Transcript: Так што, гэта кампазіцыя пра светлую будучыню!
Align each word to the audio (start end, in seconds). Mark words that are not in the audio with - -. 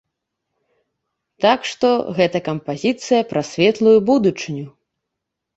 Так 1.45 1.67
што, 1.71 1.91
гэта 2.21 2.37
кампазіцыя 2.49 3.21
пра 3.35 3.41
светлую 3.51 3.95
будучыню! 4.09 4.65